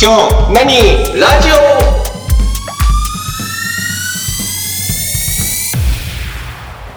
[0.00, 0.66] 今日何
[1.20, 1.54] ラジオ？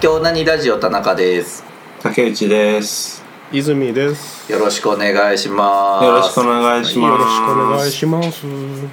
[0.02, 1.64] 今日何ラジオ田中です
[2.00, 3.24] 竹内です。
[3.52, 4.50] 泉です。
[4.52, 7.10] よろしくお願いしますよろしくお願いします。
[7.10, 8.46] よろしくお願いします。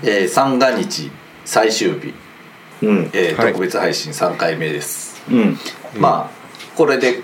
[0.03, 1.11] えー、三が日
[1.45, 2.13] 最終日、
[2.81, 3.09] うん。
[3.13, 5.57] えーはい特別配信3回目です、うん。
[5.99, 7.21] まあこれで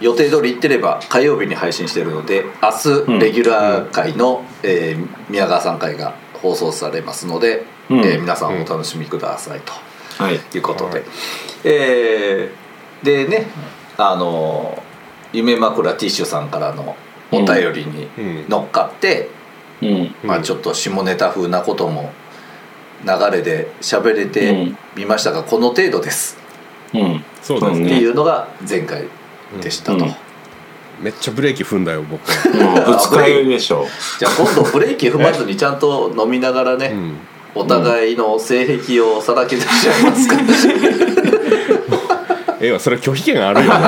[0.00, 2.70] 予定通り行ってれば火曜日に配信してるので明
[3.06, 9.72] うん日レギュラー回の、えー宮川さん回が放送されますので、うんえー皆さんお楽しみくださいと。
[10.22, 10.38] はい。
[10.38, 11.02] ということで、はい
[11.64, 13.46] えーでね
[13.96, 14.82] あの
[15.32, 16.96] 夢枕ティッシュさんからの
[17.32, 19.30] お便りにうん乗っかって、
[19.80, 20.14] うん。
[20.22, 22.12] まあ、ちょっと下ネタ風なことも
[23.04, 26.36] 流れで喋れてみましたが、この程度です
[26.92, 27.16] うん。
[27.16, 27.98] ってそうですね。
[27.98, 29.04] いうのが前回
[29.62, 30.14] でしたと、うん
[31.00, 32.22] めっちゃブレーキ踏んだよ僕。
[32.56, 33.86] もう二日酔いでしょ。
[34.18, 37.16] じゃあ今度ブレーキ踏まずにちゃんと飲みながらね、うん。
[37.54, 40.36] お互いの性癖をさらけ出しちゃいますか、
[42.60, 43.72] ええわそれ拒否権あるよ。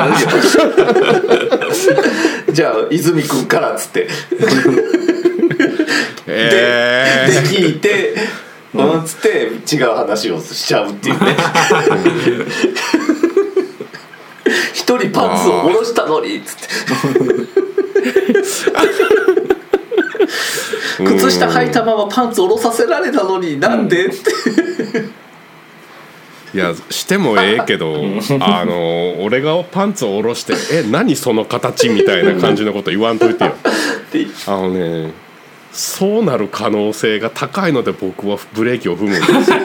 [2.53, 4.09] じゃあ泉君からっつって
[6.27, 8.15] えで聞いて
[8.75, 11.37] うんっつって違う話をしちゃうっていうね
[13.13, 13.16] 一
[14.99, 16.67] 人パンツを下ろしたのにっつって。
[21.03, 24.07] ー 靴下履いたままパンツ下ろさせられたのになんで？
[24.07, 24.17] って
[26.55, 27.97] いやしてもええけど
[28.41, 33.51] あの俺がパンツを下ろして「え何その形」みたいな感じのこと言わんといてよ。
[33.51, 33.55] っ
[34.11, 35.13] てあのね
[35.73, 39.57] そうなる可能性が高いので僕はブレーキを踏むんですよ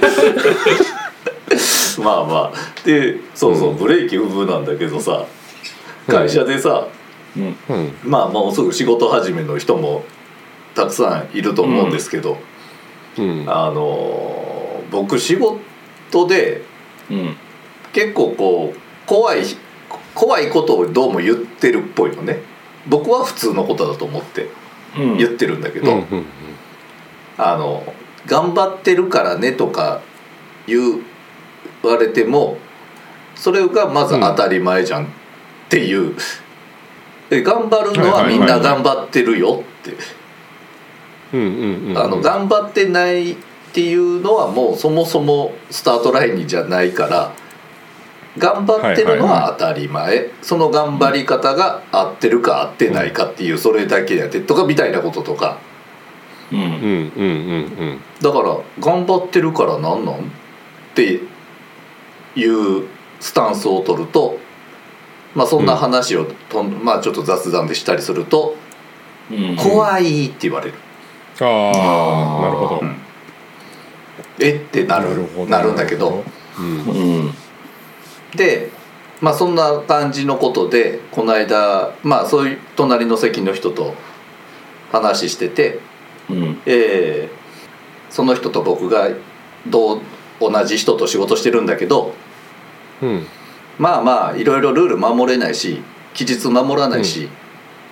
[2.03, 2.85] まあまあ。
[2.85, 3.77] でそうそう、うん。
[3.77, 5.25] ブレーキ踏むなんだけどさ
[6.07, 6.87] 会社でさ、
[7.37, 7.55] うん。
[8.03, 10.03] まあもうすぐ仕事始めの人も
[10.75, 12.37] たくさんいると思うんですけど、
[13.17, 13.45] うん。
[13.47, 16.63] あのー僕仕事で
[17.09, 17.35] うん。
[17.93, 19.43] 結構こう怖い
[20.13, 22.41] 怖いことをどうも言ってるっぽいのね。
[22.87, 24.49] 僕は普通のことだと思って
[24.97, 25.17] うん。
[25.17, 26.25] 言ってるんだけど、うんうん
[27.37, 27.83] あの
[28.27, 30.01] 頑張ってるからねとか
[30.67, 30.99] 言
[31.83, 32.57] われても
[33.35, 35.07] それがまず当たり前じゃんっ
[35.69, 36.15] ていう、
[37.29, 39.91] で頑張るのはみんな頑張ってるよって、
[41.33, 43.35] うんうんうんあの頑張ってないっ
[43.73, 47.33] ていうのはもうそもそもスタートラインじゃないから
[48.37, 55.59] 頑張ってるのは当たり前、その頑張り方が合ってるか合ってないかっていうそれだけやでとかみたいなこととか。
[56.51, 56.59] うん。
[56.59, 58.01] うんうんうんうん。
[58.21, 60.19] だから頑張ってるからなんなんっ
[60.95, 61.19] て
[62.35, 62.87] いう
[63.19, 64.37] スタンスを取ると
[65.35, 68.55] まあそんな話をとん、まあちょっと雑談でしたりすると
[69.31, 69.55] 「うん。
[69.55, 70.73] 怖い」って言われる。
[71.39, 72.95] ああなるほどうん
[74.39, 76.23] えってなるほなるんだけど
[76.57, 77.33] うんうん。
[78.35, 78.69] で
[79.21, 83.95] まあそんな感じのことでこの間まあそういう隣の席の人と
[84.91, 85.79] 話してて、
[86.29, 86.61] うん。
[86.65, 87.41] えー
[88.11, 89.09] その人と僕が
[89.65, 90.01] どう
[90.41, 92.13] 同じ人と仕事してるんだけど
[93.01, 93.25] うん。
[93.79, 95.81] まあまあいろいろルール守れないし
[96.13, 97.29] 期日守らないし、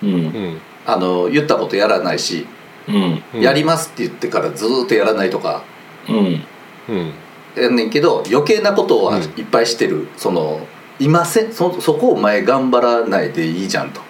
[0.02, 0.10] うん。
[0.10, 0.60] うん。
[0.86, 2.46] あの言ったことやらないし、
[2.88, 3.22] うん。
[3.34, 3.40] うん。
[3.40, 5.62] やりますって言ってからずーっとやらないとか。
[6.08, 6.44] うん。
[6.88, 7.12] うん。
[7.56, 10.60] やんねんけど余計なことはいっぱいしてる、その
[10.98, 14.00] いませんそそこお前頑張らないでいいじゃんと。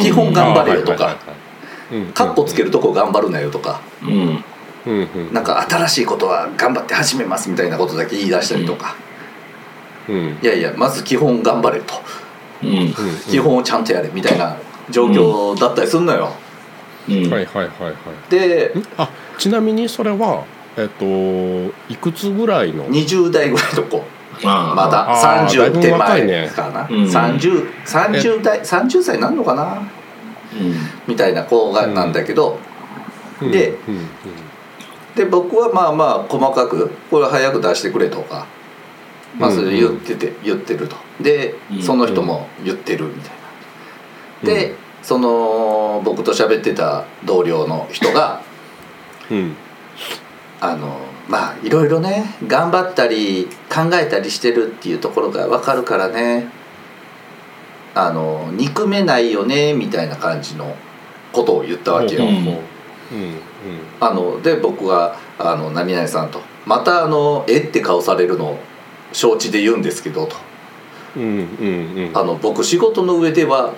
[0.00, 1.16] 基本頑張れよとか。
[2.14, 3.80] カッコつけるとこ頑張るなよとか。
[4.02, 4.44] うん。
[4.86, 5.08] うん。
[5.14, 5.32] うん。
[5.32, 8.96] なんか新しいことは頑張って始めますみたいなことだけ言い出したりとか、
[10.08, 10.38] うん。
[10.42, 11.94] いやいやまず基本頑張れと。
[12.62, 12.94] うん。
[13.30, 14.56] 基本をちゃんとやれみたいな
[14.90, 16.30] 状況だったりすんのよ、
[17.08, 17.14] うん。
[17.14, 18.30] はいはいはいはい。
[18.30, 19.08] であ
[19.38, 20.44] ちなみにそれは
[20.76, 21.04] えっと
[21.92, 24.02] いくつぐらいの？20代ぐらいの子。
[24.44, 26.52] あまだあーだいぶ30手前若いね。
[26.54, 29.82] かな、うん30 30代30歳なんのかな？
[30.52, 30.74] うん。
[31.06, 32.58] みたいな子がなんだけど、
[33.40, 33.94] でうん。
[33.94, 34.06] うん。
[35.16, 38.46] で僕はまあまあ細かくこれ早く出してくれとか
[39.36, 40.96] まあそれ言ってて、言ってると。
[41.20, 41.82] でうん。
[41.82, 43.32] その人も言ってるみたい
[44.42, 44.54] な。
[44.54, 48.42] で、その僕と喋ってた同僚の人が
[49.30, 49.56] うん。
[50.60, 50.98] あの
[51.28, 56.50] まあいろいろね頑張ったり考えたりしてるっていうところが分かるからね。
[57.94, 60.76] あの憎めないよねみたいな感じの
[61.32, 62.24] ことを言ったわけよ。
[62.24, 62.28] うん。
[62.30, 62.36] うん。
[62.36, 62.58] うん。
[64.00, 67.58] あので僕はあの何々さんとまたあの「え？
[67.58, 68.58] っ?」て顔されるのを
[69.12, 70.36] 承知で言うんですけどと。
[71.16, 72.12] うんうんうん。
[72.14, 73.74] あの僕仕事の上では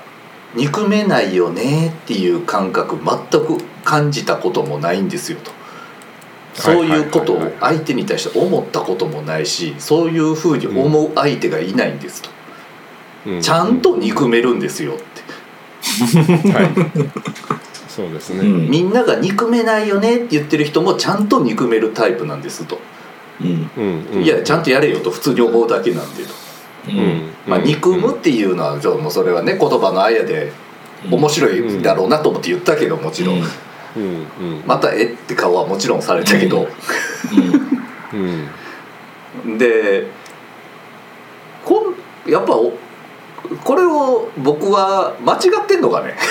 [0.55, 5.53] 憎めないよねっていう感覚全く感じたこともないんですよと。
[6.55, 12.31] そういうことを相手に対して思ったこともないしそういうふうに思う相手がいないんですと、
[13.27, 13.41] うん。
[13.41, 16.53] ちゃんと憎めるんですよって。
[16.53, 16.71] はい。
[17.89, 18.71] そうですね、うん。
[18.71, 22.79] みんなが憎めないよねって言ってる人もちゃんと憎めるタイプなんですと、
[24.23, 26.35] いやちゃんとやれよと普通に思うだけなんでと、
[27.47, 30.53] まあ、憎むっていうのはちょっともうそれはね言葉のあやで
[31.11, 33.45] 面白いだろうなと思って言ったけどもちろん、うん。
[33.45, 34.59] うん。
[34.59, 36.69] うんまた「えっ?」て顔はもちろんされたけど、
[38.13, 39.59] うん。
[39.59, 40.07] で
[41.65, 41.95] こ
[42.27, 42.73] んやっぱお
[43.65, 46.17] これを僕は間違ってんのかね。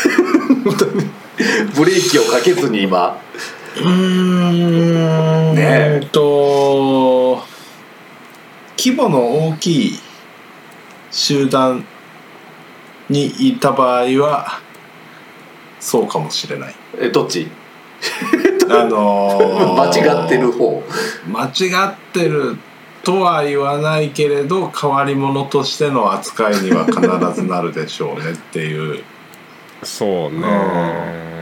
[1.74, 3.18] ブレーキをかけずに今
[3.78, 5.56] うーん。
[5.56, 5.62] ね
[6.04, 6.08] え。
[6.12, 7.42] と。
[8.78, 10.00] 規模の大きい
[11.12, 11.86] 集団
[13.10, 14.62] にいた場合は
[15.80, 16.76] そうかもしれない。
[17.00, 17.48] えどっち？
[18.72, 19.74] あのー。
[20.06, 20.84] 間違ってる方。
[21.28, 21.50] 間違
[21.90, 22.58] ってる
[23.04, 27.00] とは言わないけれど変わり者としての扱いには必
[27.42, 29.04] ずなるでしょうねっていう。
[29.84, 31.39] そうね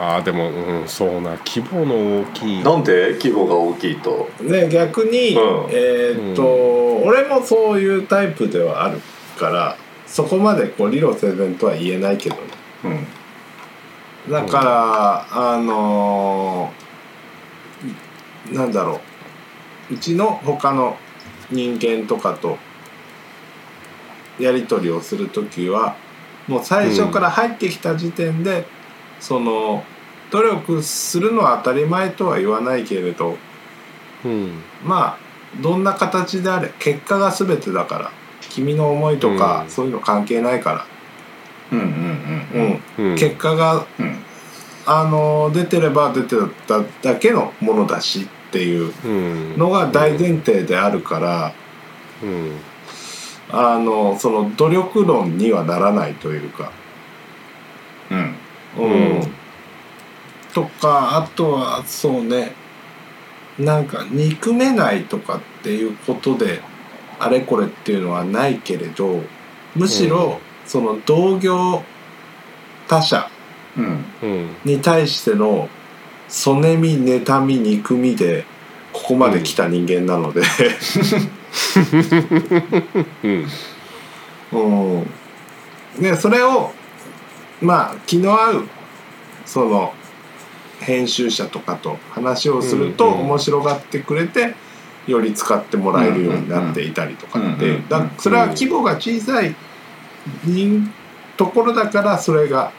[0.00, 4.28] ああでも、うん、そうな規模の大きいなんで規模が大きいと？
[4.40, 5.70] で逆に、うん。
[5.70, 6.46] えーっと、
[7.06, 9.00] 俺もそういうタイプではある
[9.38, 12.42] からそこまでこう理路整然とは言えないけどね。
[12.84, 14.32] うん。
[14.32, 19.00] だから、あのーなんだろ
[19.90, 19.94] う。
[19.94, 20.96] うちの他の
[21.50, 22.56] 人間とかと
[24.38, 25.96] やり取りをする時は
[26.48, 28.64] もう最初から入ってきた時点で、
[29.22, 29.84] その
[30.32, 33.38] 努力するのは当たり前とは言わないけれど
[34.24, 34.60] うん。
[34.84, 35.18] まあ
[35.62, 38.10] どんな形であれ結果が全てだから
[38.50, 39.70] 君の思いとか、うん。
[39.70, 40.86] そういうの関係ないから、
[41.72, 44.18] うんうんうん結果がうん。
[44.84, 46.34] あの出てれば出て
[46.66, 49.08] ただけのものだしっていうう
[49.54, 49.56] ん。
[49.56, 51.52] のが大前提であるから、
[52.22, 52.56] うん。
[53.52, 56.72] あのその努力論にはならないというか、
[58.10, 58.34] うん
[58.78, 59.16] うん。
[59.16, 59.42] うん
[60.52, 62.52] とかあとはそうね。
[63.58, 66.60] なんか憎めないとかっていうことで
[67.18, 69.22] あれこれっていうのはないけれど
[69.76, 71.84] むしろその同業
[72.88, 73.28] 他者
[74.64, 75.68] に対しての
[76.28, 78.44] そねみ妬み憎みで
[78.92, 80.42] ここまで来た人間なので、
[83.22, 83.46] うん。
[84.52, 86.72] うん、でそれを
[87.62, 88.68] まあ気の合う
[89.46, 89.92] その
[90.80, 94.54] 編集者とかと話をするとうんうん面白がってくれて
[95.06, 97.88] より使ってもらえるようになっていたりとかっうんうんてうん。
[97.88, 99.54] だそれは規模が小さい
[100.44, 100.88] 人
[101.36, 102.72] ところだからそれが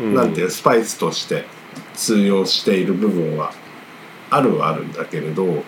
[0.00, 0.14] うん。
[0.14, 1.44] なんていうスパイスとして
[1.94, 3.52] 通用している部分は
[4.30, 5.62] あるはあるんだけれどうん。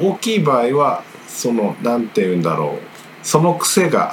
[0.00, 4.12] 大きい場合はそのなんて言うんだろうその癖が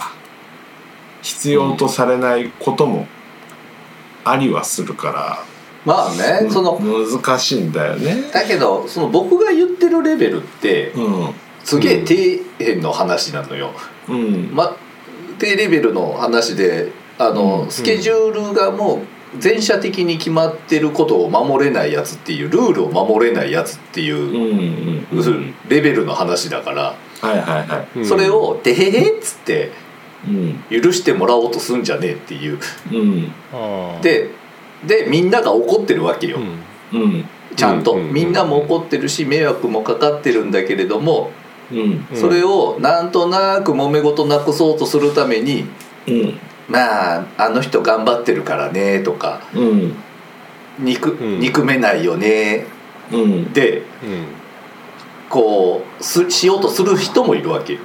[1.21, 3.07] 必要とされないことも
[4.25, 5.43] ありはするから、
[5.85, 8.29] まあねその難しいんだよね。
[8.31, 11.33] だけどその僕が言ってるレベルってうん。
[11.63, 13.71] すげえ底辺の話なのよ、
[14.09, 14.49] うん。
[14.53, 14.75] ま、
[15.39, 19.01] 低レベルの話であの、うんスケジュールがも
[19.35, 27.99] う全社的に決まってることを守れないやつっていうルールを守れないやつっていうう、んレベルの話だから、はいはいはい。
[27.99, 29.73] うんそれを「てへへ」っつってうん
[30.69, 32.59] 許してもらおうとすんじゃねえっていう。
[34.01, 34.29] で
[34.85, 36.37] でみんなが怒ってるわけよ、
[36.91, 37.01] うん。
[37.01, 37.25] うん。
[37.55, 38.13] ちゃんと、うんうん。
[38.13, 41.31] みんなも怒ってるし迷惑もかかってるんだけれども
[41.71, 42.05] うん。
[42.13, 45.65] それをなんとなく揉め事なくそうとするために
[46.07, 46.39] うん。
[46.67, 49.95] まああの人頑張ってるからねとかうん。
[50.79, 51.39] 憎,、うん。
[51.39, 52.65] 憎めないよね。
[53.11, 53.53] うん。
[53.53, 53.85] でうん。
[55.29, 57.79] こうすしようとする人もいるわけよ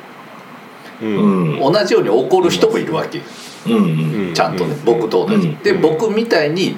[1.00, 3.20] 同じように怒る人もいるわけ。
[3.20, 4.84] ちゃんとね、うん。
[4.84, 5.58] 僕と同じ、うん。
[5.62, 5.80] でうん。
[5.80, 6.76] 僕みたいに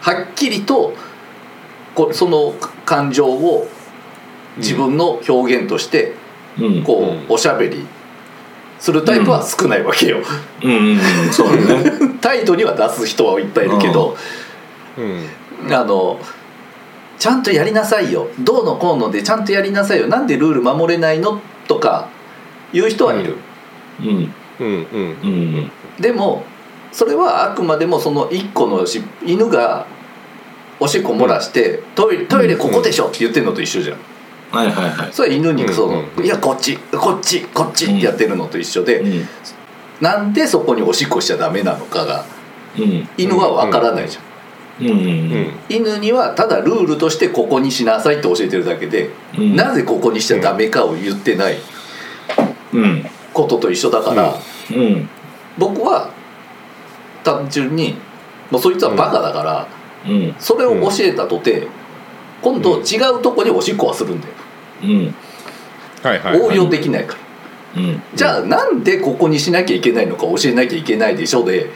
[0.00, 0.92] はっきりと
[1.94, 3.68] こその感情を
[4.56, 6.14] 自分の表現として
[6.58, 6.82] うん。
[6.82, 7.86] こう、うんおしゃべり
[8.78, 10.18] するタイプは少ないわけよ。
[12.20, 14.16] 態度には出す人はいっぱいいるけど、
[14.98, 15.72] うん。
[15.72, 16.20] あの
[17.18, 18.28] ちゃんとやりなさいよ。
[18.40, 20.08] どうのこうのでちゃんとやりなさいよ。
[20.08, 21.40] なんでルール守れないの？
[21.66, 22.08] とか
[22.74, 23.36] 言う人はいる、
[24.00, 24.06] うん。
[24.60, 25.16] うんうん。
[25.22, 26.44] うんでも
[26.92, 29.86] それはあくまでもその一個のし犬が
[30.78, 33.98] おしっこ漏らして、トイレトイレここでしょって言ってるのと一緒じゃん。
[34.50, 35.12] はいはいはい。
[35.12, 39.28] それは犬にその、うんうんいやこっちこっちこっちってやってるのと一緒で、うん。
[40.00, 42.24] なんでそこにおしっこしちゃダメなのかが
[42.78, 43.08] うん。
[43.16, 49.56] 犬は分からないじゃん、うんうん犬にはただルールとしてここにしなさいって教えてるだけで、うん。
[49.56, 51.54] なぜここにしちゃダメかを言ってない。
[51.54, 51.73] うん
[53.32, 54.34] ことと一緒だから、
[54.70, 55.08] うん。
[55.58, 56.10] 僕は
[57.22, 57.96] 単純に
[58.50, 59.68] もうそいつはバカだから、
[60.06, 60.34] うん。
[60.38, 61.66] それを教えたとて
[62.42, 64.34] 今度違うとこにおしっこはするんだよ、
[64.82, 65.14] うん。
[66.02, 67.16] はいはい、はい、応用できないか
[67.76, 68.02] ら、うん。
[68.14, 71.70] じゃあなんでここにしなきゃいけないのか教えなきゃいけないでしょで、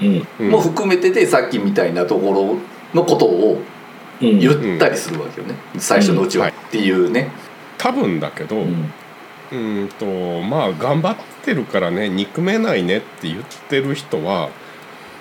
[0.00, 0.50] うんうん。
[0.50, 2.56] もう含めててさっきみたいなところ
[2.94, 3.60] のことを
[4.22, 4.38] うん。
[4.38, 6.46] 言ったりするわけよね、最初のうちは。
[6.46, 6.52] うん。
[6.52, 7.30] っていうね、
[7.78, 8.56] 多分だけど、
[9.52, 10.06] うんうんと
[10.42, 14.50] まあ頑張ってるからね憎めないねって言ってる人は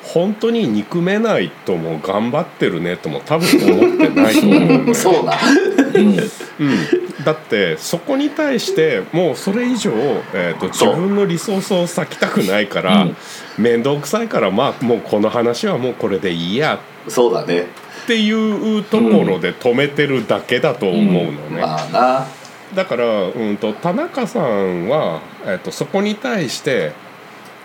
[0.04, 3.48] 本当に憎めないとも頑張ってるねとも多分
[3.86, 5.34] 思ってないと思うんだよ そうな
[5.94, 6.08] うん。
[6.08, 6.18] うん、
[7.24, 9.92] だってそこに対してもうそれ以上、
[10.34, 13.16] えー、と自分のリソースを割きたくないからうん。
[13.58, 16.80] 面倒くさいからまあもうこの話はもうこれでいいや。
[17.08, 17.68] そうだね。
[18.04, 21.62] っていうところで止めてるだけだと思うのね。
[21.62, 22.28] まあな
[22.76, 26.94] だから、うん、と田中さんは、えっとそこに対して、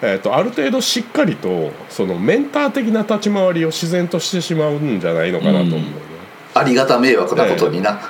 [0.02, 5.86] えっとある程度しっかりとそのメンター的な立ち回りを自然としてしまうんじゃないのかなと思うね。
[6.54, 8.00] ありがた迷惑なことにな、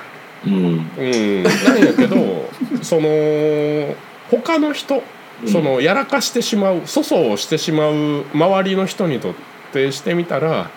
[0.45, 0.53] うん。
[0.53, 2.49] うん、なんやけど
[2.81, 3.95] その
[4.29, 5.03] 他の人
[5.45, 9.33] そのやらかしてしまう粗相をしてしまう周りの人にとっ
[9.73, 10.69] てしてみたら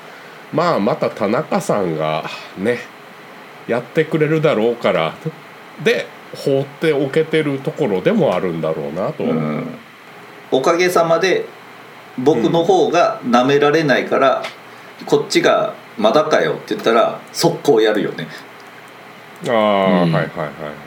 [0.52, 2.25] まあまた田中さんが
[2.56, 2.78] ね
[3.68, 5.14] やってくれるだろうから
[5.82, 6.06] で
[6.44, 9.66] 放っておけてるところでもあるんだろうなと、うん。
[10.50, 11.47] おかげさまで
[12.18, 14.42] 僕の方が舐められないから、
[15.06, 18.26] こっちが「まだかよ」って言ったら速攻やるよね。
[19.47, 20.12] ああ、うん。
[20.12, 20.32] はいはいはいはい。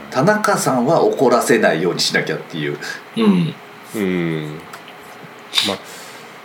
[0.10, 2.78] 田中さんは怒らせないようにしなきゃっていう。
[3.18, 3.56] うん。
[3.96, 4.60] うん。
[5.68, 5.78] まあ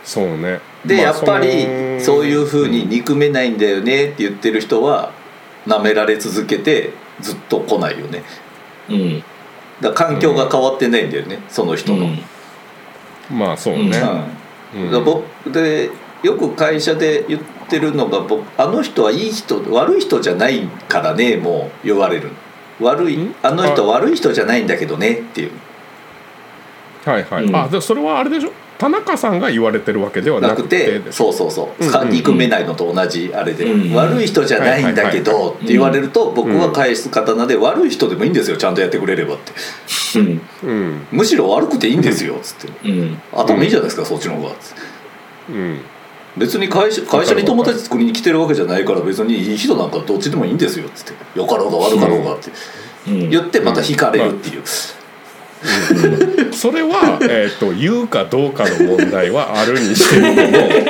[0.03, 0.59] そうね。
[0.85, 5.11] で、まあやっぱりのそういうふうに憎めないんだよねって言ってる人は
[5.67, 8.23] 舐められ続けてずっと来ないよね。
[8.89, 9.23] うん。
[9.81, 13.37] だ環境が変わってないんだよね、その人の、うん。
[13.37, 14.01] まあそうね、
[14.75, 14.93] うん。
[14.93, 15.91] う僕で
[16.23, 22.31] よく会社で言ってるのが僕あの人はいい人悪い人じゃないからねもう言われる
[22.79, 23.35] 悪いん？
[23.43, 25.51] あの人悪い人じゃないんだけどねっていう。
[27.05, 27.55] はいはい、うん。
[27.55, 28.51] あでそれはあれでしょ？
[28.77, 31.01] 田中さんが言われてるわけではなくて。
[31.11, 32.09] そうそうそう、うんうんうん。
[32.09, 39.53] 憎めないのと同じあれで、うん悪い人じゃないんだけどって言われると僕は返す刀で悪い人でもいいんですよちゃんとやってくれればって。
[40.19, 40.41] うん。
[40.63, 41.07] うん。
[41.11, 42.89] むしろ悪くていいんですよっつって。
[42.89, 43.21] うん。
[43.33, 44.55] 頭いいじゃないですかそっちの方が。
[44.55, 44.81] つって
[45.53, 45.81] うん。
[46.37, 51.39] 別に会社会社に友達作りに来てるわけじゃないから別にいい人なんかどっちでもいいんですよっつって。
[51.39, 52.51] よかろうが悪かろうがって。
[53.07, 53.29] うん。
[53.29, 54.63] 言ってまた引かれるっていう、
[56.51, 60.35] それは、えー、と言うかどうかの問題はあるにしても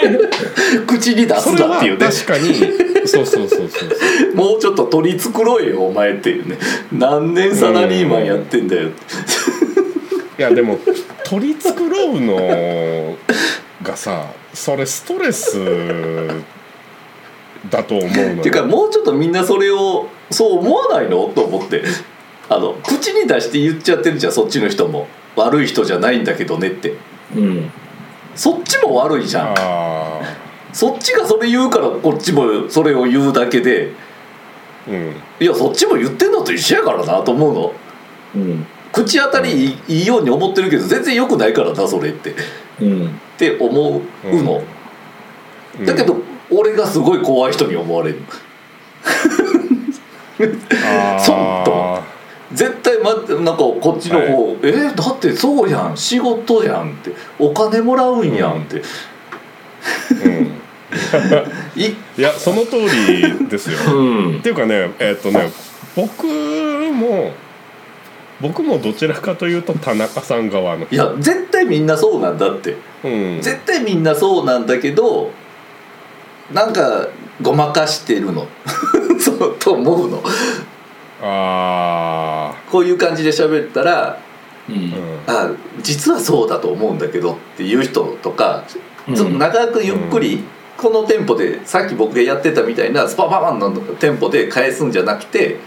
[0.87, 2.05] 口に出すなっていうね。
[2.05, 2.53] 確かに
[3.07, 6.57] そうそうそうそうもうちょっと取り繕えよお前っていうね。
[6.91, 8.89] 何年サラリーマンやってんだよ
[10.37, 10.79] いやでも
[11.23, 13.15] 取り繕うの
[13.81, 15.57] がさそれストレス
[17.69, 18.33] だと思うのよ。
[18.39, 21.31] っていうかもうちょっとみんなそれをそう思わないの？
[21.33, 21.83] と思って
[22.49, 25.07] あの口に出して言っちゃってるじゃんそっちの人も。
[25.37, 26.95] 悪い人じゃないんだけどねって。
[27.35, 27.71] うん。
[28.35, 29.53] そっちも悪いじゃん。
[29.57, 30.21] あ
[30.73, 33.91] そっちがそれ言うからこっちもそれを言うだけで。
[34.87, 35.15] ーうん。
[35.39, 37.73] いやそっちも言ってんのと一緒やからなと思うの。
[38.35, 38.65] うん。
[38.91, 42.31] 口当たりいい,、いいように思ってるけど全然良くないからなそれって。
[42.31, 42.33] っ
[42.81, 43.19] うん。
[43.37, 44.63] て思うの、
[45.79, 45.85] うん。
[45.85, 46.17] だけど
[46.49, 48.21] 俺がすごい怖い人に思われる。
[50.83, 51.21] あー。
[51.23, 51.35] そう
[51.65, 52.16] と
[52.53, 58.81] 絶対待ってなんかこっちの方、えーだってそうやん仕事やんってお金もらうんやんって、
[60.25, 60.51] うん。
[61.75, 61.87] い
[62.17, 63.77] いやその通りですよ。
[63.93, 64.01] う
[64.33, 64.37] ん。
[64.37, 65.51] っていうかねえっ、とね
[65.95, 67.33] 僕も
[68.39, 70.87] 僕もどちらかというと田中さん側の。
[70.89, 72.75] いや絶対みんなそうなんだって。
[73.03, 73.39] うん。
[73.41, 75.31] 絶対みんなそうなんだけど
[76.53, 77.07] なんか
[77.41, 78.47] ごまかしてるの。
[79.19, 80.23] そうと思うの
[81.21, 84.19] あこういう感じで喋ったら
[84.69, 84.75] うん。
[84.89, 84.93] ん
[85.27, 88.65] あ実はそうだと思うんだけどっていう人とか、
[89.07, 89.15] うん。
[89.15, 90.43] ちょっと長くゆっくり、
[90.77, 95.59] このテンポでさっき僕がやってたみたいなスパパパンのテンポで返すんじゃなくて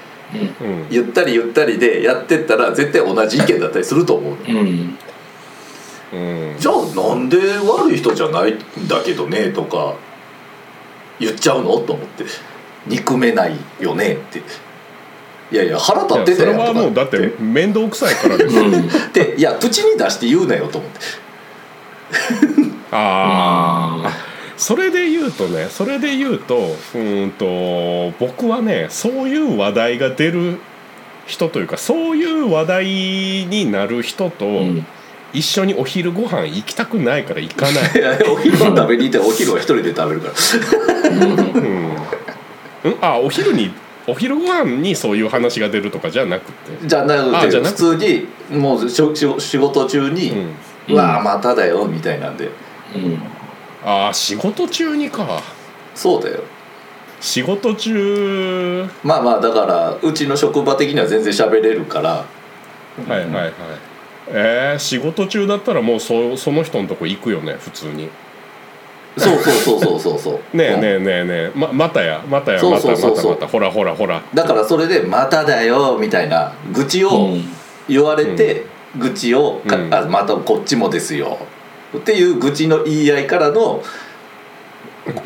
[0.60, 0.86] うん。
[0.90, 4.52] ゆったりゆったりでやってったら絶対同じ意見だったりすると思う。
[4.52, 4.98] のうん
[6.12, 6.16] う
[6.54, 6.56] ん。
[6.58, 9.94] じゃあなんで悪い人じゃないんだけどねとか
[11.18, 12.24] 言っちゃうのと思って。
[12.86, 14.42] 憎めないよねって
[15.52, 20.98] いやいや腹立っていやそれはもうだって面倒くさいからですようんでいや口に出して言うなよと思って。
[22.92, 24.12] あああ
[24.56, 30.60] それで言うとねそれで言うとうーんと僕はねそういう話題が出る
[31.26, 34.86] 人というかそういう話題になる人とうん。
[35.32, 37.84] 一緒にお昼ご飯行きたくないから行かない。
[38.28, 41.08] お昼は食べに行ってお昼は一人で食べるから。
[41.08, 42.98] うん、うん。
[43.00, 43.72] あお昼に
[44.10, 46.86] お昼ご飯にそういう話が出るとかじゃなくて。
[46.86, 50.54] じゃなくて普通にもうしょしょ仕事中にうん
[50.94, 52.50] 「うわあまただよ」みたいなんで。
[52.94, 53.18] うん。
[53.84, 55.40] ああ仕事中にか。
[55.94, 56.40] そうだよ。
[57.20, 58.88] 仕事中。
[59.04, 62.10] まあまあだからうちの職場的には全然喋れるから。
[62.10, 62.26] は
[63.08, 63.52] いはいはい。
[64.32, 68.08] えー、仕事中だったらもうそその人のとこ行くよね普通に
[69.18, 70.34] そうそうそうそうそうそう。
[70.34, 71.24] うんねえねえねえ。
[71.24, 72.22] ねえままたや。
[72.28, 72.62] またや。
[72.62, 73.46] またまたまた。
[73.46, 74.22] ほらほらほら。
[74.34, 76.52] だからそれで「まただよ」みたいな。
[76.72, 77.44] 愚痴をうん。
[77.88, 79.92] 言われて、愚痴をか、うん。
[79.94, 81.38] あまたこっちもですよ。
[81.96, 83.82] っていう愚痴の言い合いからの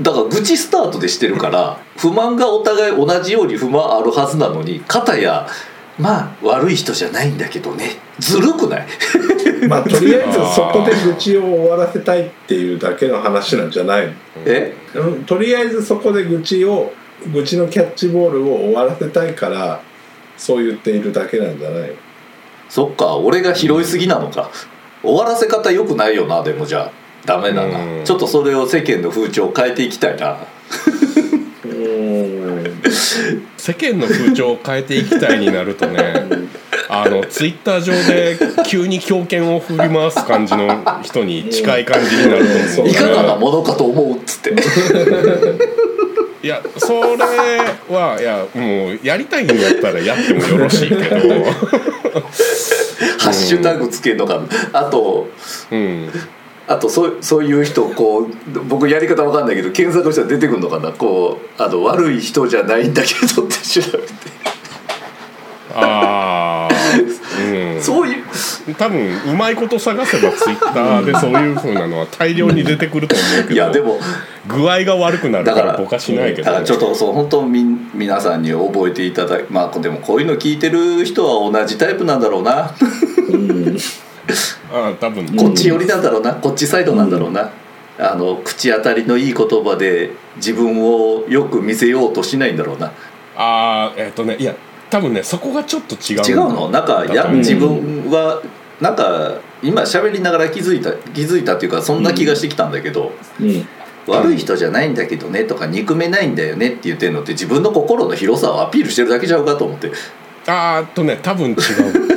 [0.00, 5.46] だから愚痴スタートでしてるから不満がお互い同じように不満あるはずなのに片や
[5.98, 7.90] まあ悪い人じゃないんだけどね。
[8.18, 8.86] ずるくない？
[9.68, 14.12] まあとりあえずそこで愚痴を終わらせたいっていうだけの話なんじゃないの？
[14.46, 14.74] え？
[14.94, 16.92] うんとりあえずそこで愚痴を
[17.32, 19.80] 愚痴のキャッチボールを終わらせたいから
[20.36, 21.94] そう言っているだけなんじゃないの？
[22.68, 24.50] そっか俺が拾いすぎなのか。
[25.02, 26.90] 終わらせ方良くないよなでもじゃあ。
[27.26, 27.78] ダメだな。
[27.78, 28.04] うん。
[28.04, 30.36] ちょっとそれを世間の風潮を変えていきたいな。
[31.64, 32.23] うん
[32.94, 36.24] 世間の風潮を変えていきたいになるとね
[36.88, 40.68] あのツイッター上で急に強権を振り回す感じの
[41.02, 44.54] 人に近い感じになると思ういかがなものかと思うっつって。
[46.42, 47.24] いやそれ
[47.88, 51.02] はいやもうやりたいんだったらやってもよろしいけど。
[53.18, 54.42] ハッシュタグつけるのか。
[54.74, 55.26] あと
[55.70, 56.10] うん
[56.66, 60.92] あとそうそういう人こう僕やり方わかんないけど検索したら出てくるのかな。
[60.92, 64.14] こうあの悪い人じゃないんだけどって調べて、
[65.74, 66.74] ああ
[67.38, 67.82] うん。
[67.82, 68.24] そういう。
[68.78, 73.98] 多分うまいこと探せばツイッターでそういうふうなのは大量に出てくると思うけどいやでも
[74.48, 82.74] 具合が悪くなるかだからら僕はしないけど、ねだからちょっとそう本当みん皆さんに覚えていただまあでもこういうの聞いてる人は同じタイプなんだろうな。
[83.28, 83.76] うん
[84.72, 85.26] あ多分。
[85.36, 86.34] こっち寄りなんだろうな。
[86.34, 87.50] こっちサイドなんだろうな、
[87.98, 92.92] あの口当たりのいい言葉で自分をよく見せようとしないんだろうな。
[93.36, 94.54] あーえっ、とねいや
[94.90, 96.70] 多分ねそこがちょっと違う違うの？
[96.70, 98.42] なんかや自分は
[98.80, 103.66] なんか今喋りながら気づいた気づいたっていうかそんな気がしてきたんだけど、うん。
[104.06, 109.90] 悪い人じゃないんだけどねとか憎めないんだよねって言ってるのって自分の心の広さをアピールしてるだけちゃうかと思って。
[110.46, 111.56] あーっとね多分違う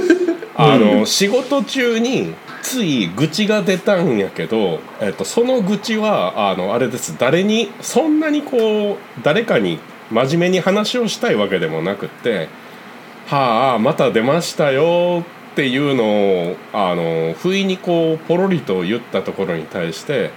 [0.60, 9.78] あの仕事中につい愚痴が出たんやけど、えっと、その愚痴はあのあれです誰にそんなにこう誰かに
[10.10, 12.50] 真面目に話をしたいわけでもなくって
[13.28, 20.32] 「はあまた出ましたよ」っていうのをあの不意にこうポロリと言ったところに対して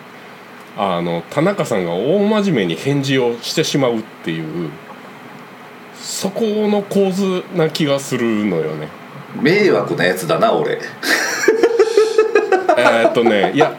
[0.77, 4.71] あの田中さんが大真面目に返事をしてしまうっていう
[5.95, 9.00] そこの構図な気がするのよね。
[9.41, 10.79] 迷惑なやつだな俺。
[12.77, 13.75] えーっとねいや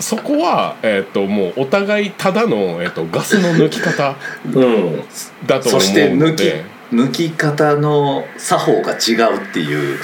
[0.00, 4.14] そこは、えーっともうお互いただの、えーっとガスの抜き方
[4.52, 5.02] うん。
[5.46, 9.98] だと思そしてうの抜きで抜き方の作法が違うっていう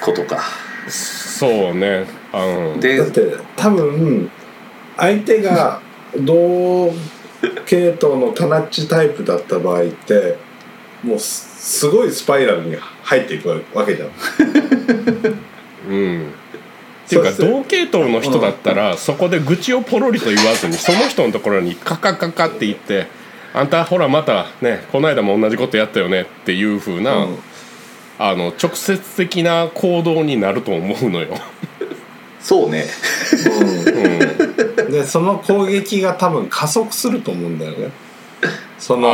[0.00, 0.42] ことか。
[0.88, 2.06] そうね。
[2.32, 4.30] あのでだって多分
[4.96, 5.80] 相手が
[6.18, 6.92] 同
[7.66, 10.36] 系統のタナッチタイプだった場合って
[11.02, 14.10] もうすすごいスパイラルに入っていくわけじゃん。
[15.88, 16.32] うん。
[17.06, 23.06] っていうか同系統の人だったら、そこで愚痴をポロリと言わずにその人のところにカカカカって言って
[23.54, 27.38] 「あんたほらまたねこの間も同じことやったよね」っていう風な、うん。
[28.18, 31.38] あの直接的な行動になると思うのよ。
[32.40, 32.86] そうね。
[34.78, 37.90] うん、でその攻撃が多分加速すると思うんだよね。
[38.78, 39.08] その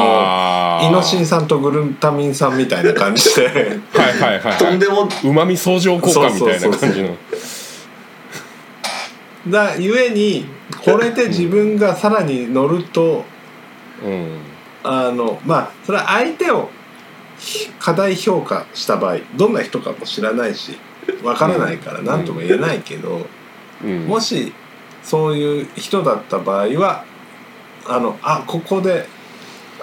[0.83, 3.47] イノシン酸とグルタミン酸みたいな感じで。
[3.93, 7.17] はいはいはい、はい、とんでもうまみ相乗効果みたいな感じの。
[9.49, 10.47] だゆえに
[10.85, 13.25] これで自分がさらに乗ると
[14.05, 14.39] うん。
[14.85, 16.69] あのまあそれは相手を
[17.39, 20.77] ひ過大評価した場合どんな人かも知らないし
[21.23, 23.27] わからないから何とも言えないけど、
[23.85, 24.07] うん。
[24.07, 24.53] もし
[25.03, 27.05] そういう人だった場合は
[27.87, 29.07] あのあここで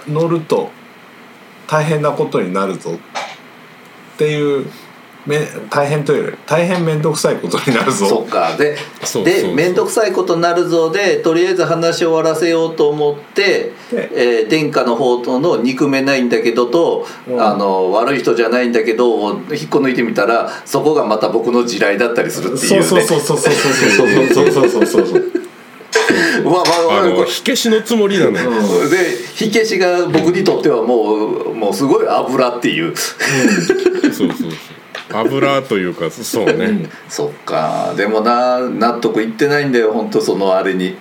[0.08, 0.70] 乗ると
[1.68, 4.66] 大変なことになるぞっていう
[5.26, 8.56] め大変というより大変面倒くさいことになるそぞっか。
[8.58, 8.78] で
[9.24, 17.42] で面倒くさいことになるぞでとりあえず話を終わらせようと思って、でえー殿下の方との憎めないんだけどと、うん。
[17.42, 22.84] あの悪い人じゃないんだけどを引っこ抜いてみたらそこがまた僕の地雷だったりするっていうね。
[22.84, 25.49] そうそうそうそうそうそうそうそうそうそうそう
[26.44, 28.52] うわまああの火消しのつもりなのよ、
[28.90, 28.98] で
[29.36, 32.96] 火消しが僕にとってはもうもうすごい油っていう。
[32.96, 34.52] そうそうそう。
[35.12, 37.94] 油というかそうね、そっか。
[37.98, 40.98] でもな納得いってないんだよ本当そのあれに。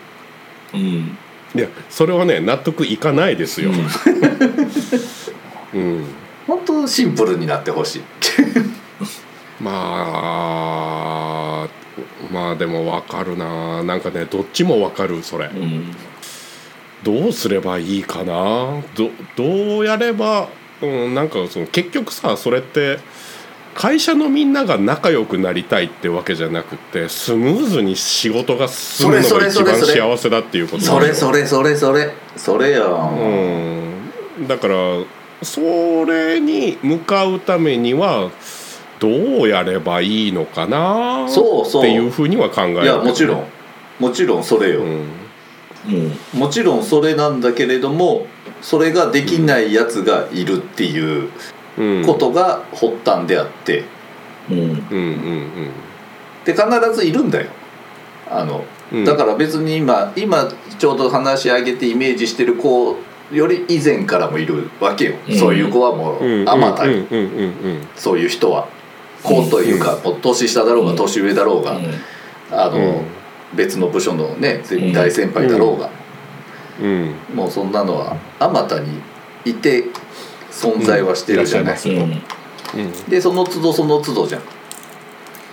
[0.72, 1.18] うん。
[1.54, 3.70] いやそれはね納得いかないですよ、
[5.74, 6.04] うん。
[6.46, 8.02] 本当シンプルになってほしい
[9.60, 11.17] まあ
[12.30, 13.82] まあでも分かるな。
[13.82, 15.46] なんかねどっちも分かるそれ。
[15.46, 15.94] うん
[17.04, 18.82] どうすればいいかな。
[18.96, 20.48] どどうやれば、
[20.82, 22.98] うん、なんかその結局さそれって
[23.74, 30.82] 会社のみんなが仲良くなりたいってわけじゃなくてスムーズに仕事が進むのが一番幸せだっていうこと。
[30.82, 32.12] それそれれそれそれ。
[32.36, 34.48] それよ、うん。
[34.48, 34.74] だから
[35.42, 35.60] そ
[36.04, 38.30] れに向かうためには
[38.98, 41.82] どうやればいいのかなそうそう。
[41.82, 42.82] っていうふうには考える。
[42.82, 43.44] いやもちろん。
[43.98, 45.06] もちろんそれよ、うん。
[45.88, 48.26] うんもちろんそれなんだけれども
[48.60, 51.30] それができないやつがいるっていう
[51.78, 52.04] うん。
[52.04, 53.84] ことが発端であって。
[54.50, 54.58] うん。
[54.58, 54.66] うん。
[54.68, 55.70] うん
[56.44, 57.50] で必ずいるんだよ。
[58.30, 59.04] あのうん。
[59.04, 62.96] だから別に今今ちょうど話し上げてイメージしてる子
[63.32, 65.38] より以前からもいるわけよ、うん。
[65.38, 66.44] そういう子はもうん。
[66.44, 66.98] うあまたよ、うん。
[66.98, 67.04] うん。
[67.10, 67.20] うん。
[67.20, 67.22] う
[67.78, 67.88] ん。
[67.94, 68.66] そういう人は
[69.22, 70.96] 子というか、もう年下だろうがうん。
[70.96, 71.78] 年上だろうが、
[72.50, 73.18] あの、うん。
[73.54, 74.92] 別の部署のねん。
[74.92, 75.90] 大先輩だろうが、
[76.80, 77.14] うん。
[77.34, 79.00] もうそんなのはあまたに
[79.44, 79.84] いて
[80.50, 83.04] 存在はしてるじゃない、うんいらっしゃいうん。
[83.08, 84.42] でその都度その都度じゃん。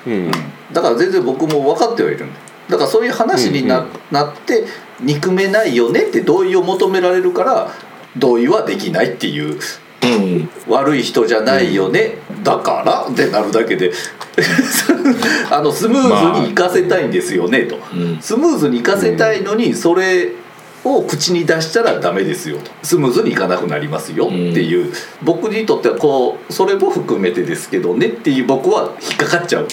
[0.07, 0.31] うん。
[0.73, 2.41] だから全然僕も分かってはいるんだよ。
[2.69, 4.65] だからそういう話にな,、なって
[4.99, 7.71] 憎めないよねって同意を求められるから
[8.17, 9.59] 同意はできないっていう
[10.03, 10.49] うん。
[10.67, 13.07] 悪い人じゃないよね、だから？
[13.11, 13.91] ってなるだけで。
[15.51, 18.17] あのスムーズに行かせたいんですよねと、うん。
[18.21, 20.31] スムーズに行かせたいのにそれ
[20.83, 22.71] を口に出したらダメですよと。
[22.83, 29.67] スムーズにいかなくなりますよっていう、僕にとってはこうそれも含めてですけどねっていう僕は引っかかっちゃう。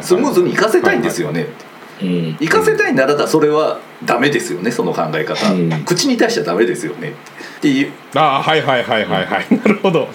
[0.00, 2.06] スムーズに行かせたいんですよねって。
[2.06, 2.36] うん。
[2.38, 5.70] 行かせたいならばそれはダメですよねその考え方、うん。
[5.84, 7.14] 口に出しちゃダメですよね
[7.58, 7.92] っていう。
[8.14, 9.46] ああはいはいはいはいはい。
[9.56, 10.08] なるほど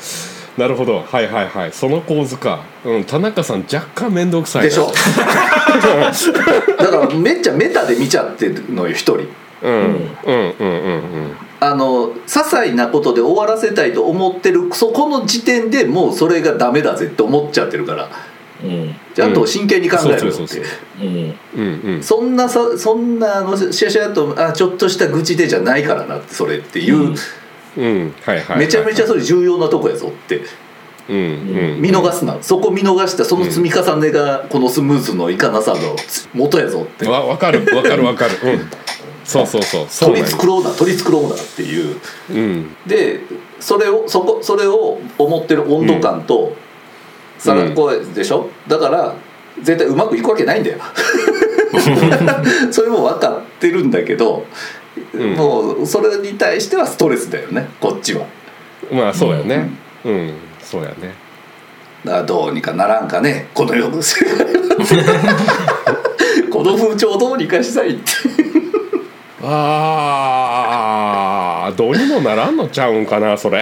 [0.58, 1.02] なるほど。
[1.02, 1.72] はいはいはい。
[1.72, 2.64] その構図か。
[2.86, 3.04] うん。
[3.06, 4.70] 田中さん若干面倒くさいな。
[4.70, 4.92] でしょ？
[6.78, 9.28] だからめっちゃメタで見ちゃってるのよ一人。
[9.64, 9.74] うん。
[9.74, 11.38] うんうんうんうん。
[11.60, 18.10] あの些細なことで終わらせたいと思ってるそこの時点でもうそれがダメだぜって思っちゃってるから。
[18.64, 18.96] うん。
[19.16, 20.32] ちゃんと真剣に考えるって。
[20.32, 20.48] そん
[21.02, 21.36] うん。
[21.88, 22.04] うん。
[22.04, 27.16] そんなさそんなあのシャシャとあちょっとした愚痴でじゃないからなってそれっていう、うん
[27.78, 28.14] うん。
[28.22, 28.60] はいはいはい。
[28.60, 30.42] めちゃめちゃそれ重要なとこやぞって。
[31.10, 31.20] うんう
[31.78, 31.82] ん。
[31.82, 35.96] 見逃すな、そこ見逃したその積み重ねがこのスムーズのいかなさの
[36.34, 38.32] 元やぞって、わ分かる分かる分かる。
[38.44, 38.70] うん。
[39.26, 40.16] そうそうそうそう。
[40.16, 42.00] 取り繕うな取り繕うなっていう。
[42.32, 42.76] うん。
[42.86, 43.22] で
[43.60, 46.56] それをそこそれを思ってる温度感と、
[47.38, 48.50] さらこうでしょ？
[48.68, 49.16] だから
[49.62, 50.80] 絶対うまくいくわけないんだよ。
[52.72, 54.46] それも分かってるんだけど、
[55.14, 55.34] うん。
[55.36, 58.26] もうそれに対してはストレスだよねこっちは。
[58.92, 59.70] まあそうやね。
[60.04, 60.34] うん。
[60.62, 61.14] そうやね。
[62.04, 64.46] だからどうにかならんかねこの世の世界
[66.52, 68.02] この風潮をどうにかしたいって。
[69.46, 73.62] あーどうにもならんのちゃうんかなそれ。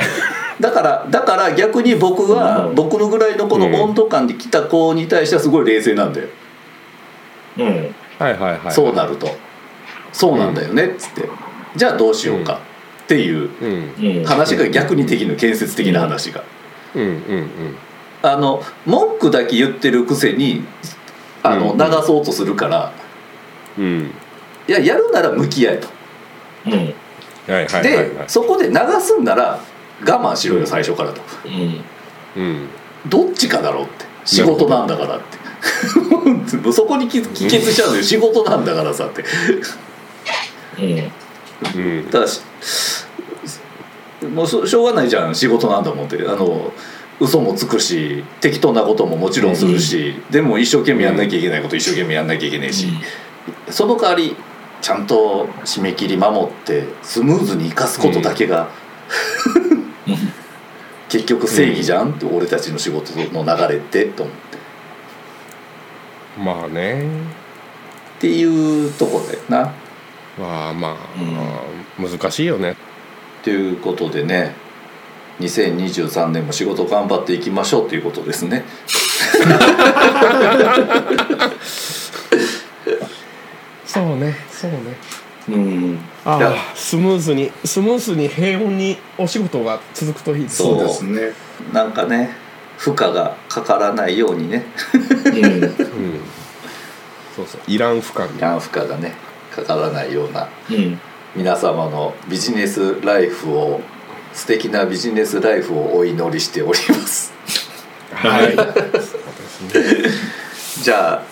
[0.60, 2.76] だからだから逆に僕は、うん。
[2.76, 6.28] 僕のぐらいのこの温度感で来た子に対してはすごい冷静なんだよ、
[7.58, 7.96] うん。
[8.20, 8.72] はいはいはい。
[8.72, 9.28] そうなると
[10.12, 11.30] そうなんだよねっつって、
[11.76, 12.60] じゃあどうしようか
[13.04, 16.43] っていう話が逆にできるの建設的な話が、
[18.24, 20.63] あの文句だけ言ってるくせに
[21.43, 21.78] あの、うん。
[21.78, 22.93] 流そうとするから
[23.78, 24.12] うん。
[24.67, 25.88] いややるなら向き合えと、
[26.67, 26.74] うん。
[26.74, 26.86] はい
[27.47, 28.30] はいはいで、はい。
[28.30, 29.60] そこで流すんなら
[30.02, 31.21] 我慢しろよ最初からと。
[31.45, 32.43] うん。
[32.43, 32.67] うん
[33.08, 34.06] どっちかだろうって。
[34.26, 35.41] 仕事なんだからって。
[36.71, 38.04] そこに帰帰結しちゃうのよ。
[38.04, 39.24] 仕事なんだからさって
[40.82, 41.12] うん。
[41.80, 42.04] うん。
[42.10, 42.41] ただし
[44.34, 46.17] もうしょうがないじゃん仕事なんだもんって。
[46.28, 46.72] あの
[47.22, 52.88] 嘘もつくし適当なことももちろんするし、でも一生懸命やんなきゃいけないこと一生懸命やんなきゃいけないし、
[53.70, 54.36] その代わり
[54.82, 58.67] ちゃんと締め切り守ってスムーズに生かすことだけが、っ
[61.10, 64.58] 結局正義じゃんって、俺たちの仕事の流れってと思って。
[66.39, 67.06] まあね
[68.17, 69.72] っていうとこだよな
[70.41, 70.95] まあまあ、
[71.99, 72.10] うん。
[72.10, 72.75] 難しいよね。
[73.43, 74.56] ということでね。
[75.39, 78.63] 2023年も仕事頑張っていきましょうということですね。
[83.86, 84.77] そうねそうね。
[85.49, 85.99] うん。
[86.23, 86.54] ああ。
[86.75, 91.34] スムーズにスムーズに平穏にお仕事が続くといいですそうそうですね。
[91.73, 92.36] なんかね
[92.77, 94.65] 負荷がかからないようにね。
[94.93, 95.36] うん。
[95.36, 95.71] うん。
[97.36, 97.62] そうそう。
[97.67, 98.34] いらん負荷に。
[98.60, 99.15] 負荷がね
[99.56, 101.00] かからないようなうん。
[101.36, 103.82] 皆様のビジネスライフを
[104.34, 107.32] 素敵なビジネスライフをお祈りしております。
[108.14, 108.56] はい。
[110.84, 111.24] じゃあ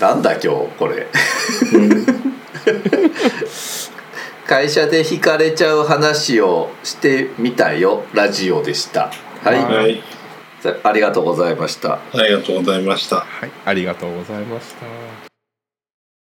[0.00, 1.06] なんだ今日これ？
[4.46, 8.04] 会社で引かれちゃう話をしてみたよ。
[8.12, 9.10] ラジオでした。
[9.44, 10.02] はい、はい。
[10.82, 12.00] ありがとうございました。
[12.12, 13.16] ありがとうございました。
[13.16, 13.50] はい。
[13.64, 15.29] ありがとうございました